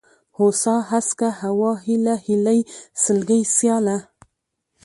[0.37, 2.59] هوسا، هسکه، هوا، هېله، هيلۍ،
[3.03, 3.97] سلگۍ، سياله